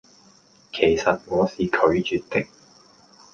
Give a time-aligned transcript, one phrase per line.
[0.73, 2.47] 其實我是拒絕的